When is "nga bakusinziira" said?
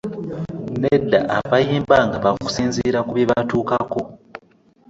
2.07-2.99